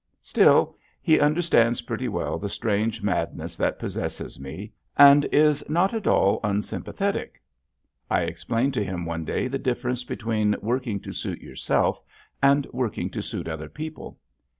Still 0.23 0.75
he 0.99 1.19
understands 1.19 1.83
pretty 1.83 2.07
well 2.07 2.39
the 2.39 2.49
strange 2.49 3.03
madness 3.03 3.55
that 3.57 3.77
possesses 3.77 4.39
me, 4.39 4.71
and 4.97 5.25
is 5.25 5.63
not 5.69 5.93
at 5.93 6.07
all 6.07 6.39
unsympathetic. 6.43 7.39
I 8.09 8.21
explained 8.21 8.73
to 8.73 8.83
him 8.83 9.05
one 9.05 9.25
day 9.25 9.47
the 9.47 9.59
difference 9.59 10.03
between 10.03 10.55
working 10.59 10.99
to 11.01 11.13
suit 11.13 11.39
yourself 11.39 12.01
and 12.41 12.65
working 12.73 13.11
to 13.11 13.21
suit 13.21 13.47
other 13.47 13.69
people. 13.69 14.17